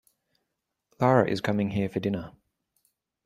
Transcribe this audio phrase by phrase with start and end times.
[0.99, 2.31] Lara is coming here for dinner.